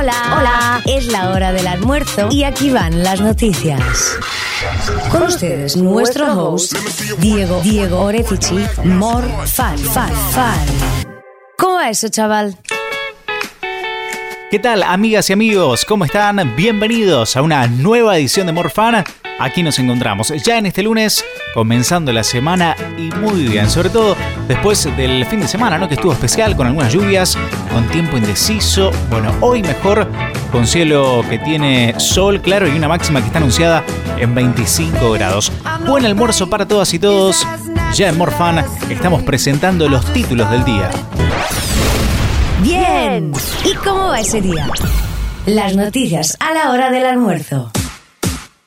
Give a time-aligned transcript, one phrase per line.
[0.00, 0.82] Hola, hola.
[0.86, 4.16] Es la hora del almuerzo y aquí van las noticias.
[5.10, 6.74] Con ustedes, nuestro host,
[7.18, 10.58] Diego, Diego Orefici, Fan, Fan, Fan.
[11.58, 12.56] ¿Cómo va eso, chaval?
[14.50, 15.84] ¿Qué tal, amigas y amigos?
[15.84, 16.56] ¿Cómo están?
[16.56, 19.04] Bienvenidos a una nueva edición de Morfana.
[19.40, 24.14] Aquí nos encontramos ya en este lunes, comenzando la semana y muy bien, sobre todo
[24.46, 25.88] después del fin de semana, ¿no?
[25.88, 27.38] Que estuvo especial con algunas lluvias,
[27.72, 28.90] con tiempo indeciso.
[29.08, 30.06] Bueno, hoy mejor,
[30.52, 33.82] con cielo que tiene sol claro y una máxima que está anunciada
[34.18, 35.50] en 25 grados.
[35.86, 37.46] Buen almuerzo para todas y todos.
[37.94, 40.90] Ya en Morfana estamos presentando los títulos del día.
[42.62, 43.32] Bien.
[43.64, 44.68] ¿Y cómo va ese día?
[45.46, 47.72] Las noticias a la hora del almuerzo.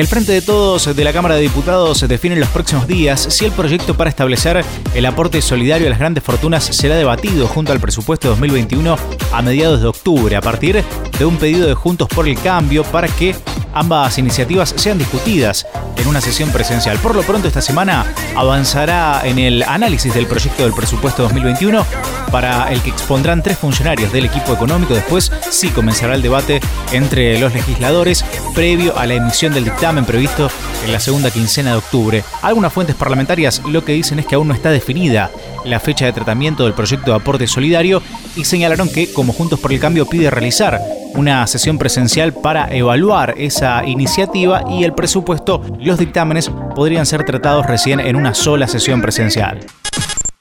[0.00, 3.44] El Frente de Todos de la Cámara de Diputados define en los próximos días si
[3.44, 4.64] el proyecto para establecer
[4.94, 8.96] el aporte solidario a las grandes fortunas será debatido junto al presupuesto 2021
[9.30, 10.82] a mediados de octubre, a partir
[11.18, 13.36] de un pedido de Juntos por el Cambio para que
[13.74, 16.98] ambas iniciativas sean discutidas en una sesión presencial.
[16.98, 21.84] Por lo pronto esta semana avanzará en el análisis del proyecto del presupuesto 2021
[22.30, 24.94] para el que expondrán tres funcionarios del equipo económico.
[24.94, 26.60] Después sí comenzará el debate
[26.92, 30.50] entre los legisladores previo a la emisión del dictamen previsto
[30.84, 32.24] en la segunda quincena de octubre.
[32.42, 35.30] Algunas fuentes parlamentarias lo que dicen es que aún no está definida
[35.64, 38.02] la fecha de tratamiento del proyecto de aporte solidario
[38.36, 40.80] y señalaron que, como Juntos por el Cambio pide realizar
[41.14, 47.66] una sesión presencial para evaluar esa iniciativa y el presupuesto, los dictámenes podrían ser tratados
[47.66, 49.60] recién en una sola sesión presencial.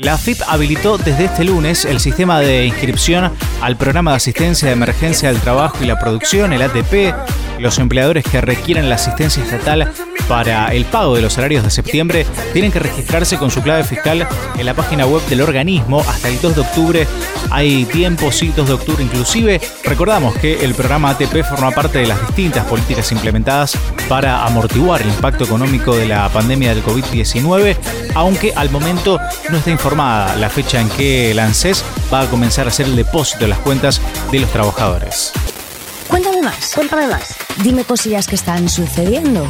[0.00, 4.74] La FIP habilitó desde este lunes el sistema de inscripción al programa de asistencia de
[4.74, 7.14] emergencia del trabajo y la producción, el ATP.
[7.58, 9.92] Los empleadores que requieran la asistencia estatal
[10.28, 14.26] para el pago de los salarios de septiembre tienen que registrarse con su clave fiscal
[14.56, 17.08] en la página web del organismo hasta el 2 de octubre.
[17.50, 19.60] Hay tiempo, sí, 2 de octubre inclusive.
[19.84, 23.76] Recordamos que el programa ATP forma parte de las distintas políticas implementadas
[24.08, 27.76] para amortiguar el impacto económico de la pandemia del COVID-19,
[28.14, 32.66] aunque al momento no está informada la fecha en que el ANSES va a comenzar
[32.66, 35.32] a hacer el depósito de las cuentas de los trabajadores.
[36.08, 37.36] Cuéntame más, cuéntame más.
[37.62, 39.46] Dime cosillas que están sucediendo.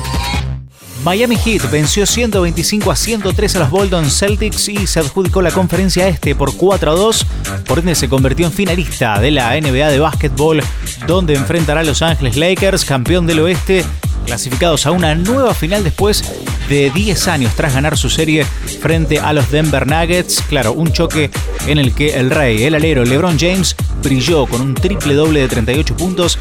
[1.04, 6.08] Miami Heat venció 125 a 103 a los Bolton Celtics y se adjudicó la conferencia
[6.08, 7.26] este por 4 a 2,
[7.66, 10.62] por ende se convirtió en finalista de la NBA de básquetbol,
[11.06, 13.84] donde enfrentará a Los Angeles Lakers, campeón del oeste,
[14.26, 16.22] clasificados a una nueva final después
[16.68, 20.42] de 10 años tras ganar su serie frente a los Denver Nuggets.
[20.48, 21.30] Claro, un choque
[21.66, 25.48] en el que el rey, el alero LeBron James, brilló con un triple doble de
[25.48, 26.38] 38 puntos,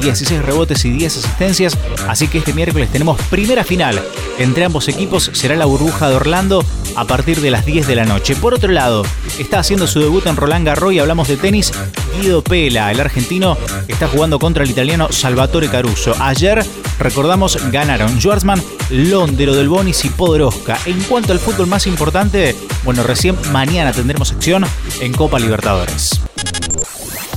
[0.00, 1.78] 16 rebotes y 10 asistencias.
[2.08, 4.00] Así que este miércoles tenemos primera final
[4.38, 5.30] entre ambos equipos.
[5.32, 6.64] Será la burbuja de Orlando
[6.96, 8.36] a partir de las 10 de la noche.
[8.36, 9.04] Por otro lado,
[9.38, 11.72] está haciendo su debut en Roland Garros y hablamos de tenis.
[12.20, 13.56] Guido Pela, el argentino,
[13.88, 16.14] está jugando contra el italiano Salvatore Caruso.
[16.20, 16.64] Ayer,
[16.98, 20.78] recordamos, ganaron Schwarzman, Londero del Bonis y Podoroska.
[20.86, 22.54] En cuanto al fútbol más importante,
[22.84, 24.64] bueno, recién mañana tendremos acción
[25.00, 26.20] en Copa Libertadores.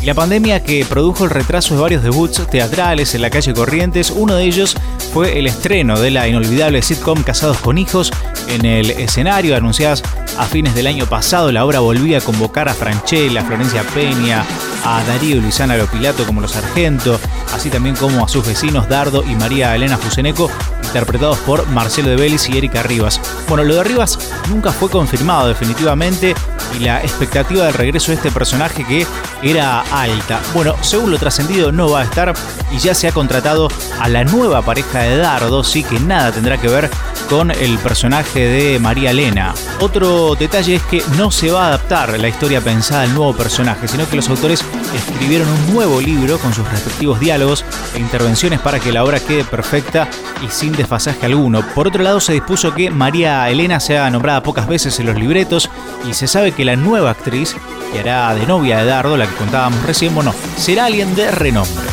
[0.08, 4.36] La pandemia que produjo el retraso de varios debuts teatrales en la calle Corrientes, uno
[4.36, 4.74] de ellos
[5.14, 8.14] fue el estreno de la inolvidable sitcom Casados con Hijos
[8.48, 10.04] en el escenario, anunciadas
[10.38, 11.52] a fines del año pasado.
[11.52, 14.46] La obra volvía a convocar a Franchella, Florencia Peña,
[14.86, 17.20] a Darío y Luisana Lopilato como los sargentos,
[17.54, 20.50] así también como a sus vecinos Dardo y María Elena Fuseneco,
[20.86, 23.20] interpretados por Marcelo de Vélez y Erika Rivas.
[23.50, 24.18] Bueno, lo de Rivas
[24.50, 26.34] nunca fue confirmado definitivamente
[26.76, 29.06] y la expectativa del regreso de este personaje que
[29.44, 30.40] era alta.
[30.54, 32.34] Bueno, según lo trascendido no va a estar
[32.72, 33.70] y ya se ha contratado
[34.00, 36.90] a la nueva pareja de Dardo, sí que nada tendrá que ver
[37.30, 39.54] con el personaje de María Elena.
[39.82, 43.88] Otro detalle es que no se va a adaptar la historia pensada al nuevo personaje,
[43.88, 44.64] sino que los autores
[44.96, 49.44] escribieron un nuevo libro con sus respectivos diálogos e intervenciones para que la obra quede
[49.44, 50.08] perfecta
[50.46, 51.62] y sin desfasaje alguno.
[51.76, 55.70] Por otro lado, se dispuso que María Elena sea nombrada pocas veces en los libretos
[56.10, 57.56] y se sabe que la nueva actriz,
[57.94, 61.86] que hará de novia de Dardo, la que contábamos recién, bueno, será alguien de renombre.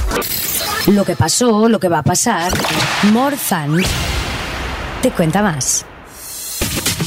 [0.86, 2.50] Lo que pasó, lo que va a pasar.
[3.12, 3.82] Morzan
[5.02, 5.84] te cuenta más.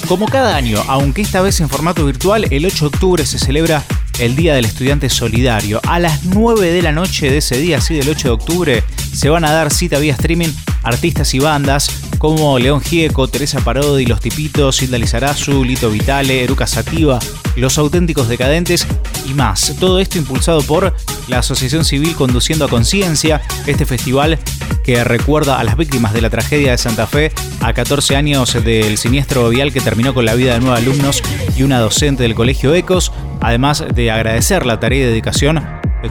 [0.08, 3.84] Como cada año, aunque esta vez en formato virtual, el 8 de octubre se celebra
[4.20, 5.81] el Día del Estudiante Solidario.
[5.88, 8.84] A las 9 de la noche de ese día, así del 8 de octubre,
[9.14, 10.50] se van a dar cita vía streaming
[10.84, 11.90] artistas y bandas
[12.20, 17.20] como León Gieco, Teresa Parodi, Los Tipitos, Hilda Lizarazu, Lito Vitale, Eruca Sativa,
[17.57, 18.88] Los Auténticos Decadentes
[19.27, 19.75] y más.
[19.80, 20.95] Todo esto impulsado por
[21.27, 24.38] la Asociación Civil Conduciendo a Conciencia, este festival
[24.83, 27.31] que recuerda a las víctimas de la tragedia de Santa Fe
[27.62, 31.24] a 14 años del siniestro vial que terminó con la vida de nueve alumnos
[31.57, 33.12] y una docente del Colegio Ecos,
[33.42, 35.62] además de agradecer la tarea y dedicación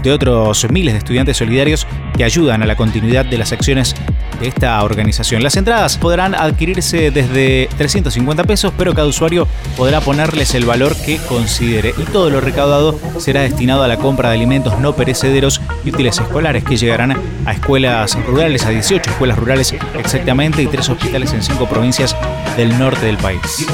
[0.02, 3.94] de otros miles de estudiantes solidarios que ayudan a la continuidad de las acciones
[4.40, 5.42] de esta organización.
[5.42, 9.46] Las entradas podrán adquirirse desde 350 pesos, pero cada usuario
[9.76, 14.30] podrá ponerles el valor que considere y todo lo recaudado será destinado a la compra
[14.30, 19.38] de alimentos no perecederos y útiles escolares que llegarán a escuelas rurales, a 18 escuelas
[19.38, 22.16] rurales exactamente y tres hospitales en cinco provincias
[22.56, 23.66] del norte del país.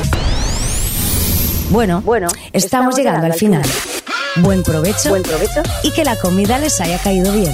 [1.70, 3.62] Bueno, bueno estamos, llegando, al final.
[4.36, 7.52] Buen provecho, Buen provecho y que la comida les haya caído bien.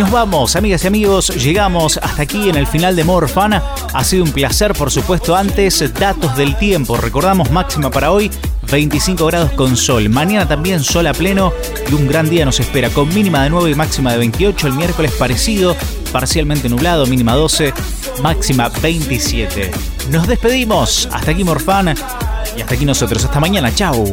[0.00, 3.62] Nos vamos, amigas y amigos, llegamos hasta aquí en el final de Morfana.
[3.92, 6.96] Ha sido un placer, por supuesto, antes datos del tiempo.
[6.96, 8.30] Recordamos máxima para hoy
[8.72, 10.08] 25 grados con sol.
[10.08, 11.52] Mañana también sol a pleno
[11.90, 14.68] y un gran día nos espera con mínima de 9 y máxima de 28.
[14.68, 15.76] El miércoles parecido,
[16.12, 17.74] parcialmente nublado, mínima 12,
[18.22, 19.70] máxima 27.
[20.10, 21.10] Nos despedimos.
[21.12, 21.94] Hasta aquí Morfana
[22.56, 23.22] y hasta aquí nosotros.
[23.22, 23.70] Hasta mañana.
[23.74, 24.06] Chao.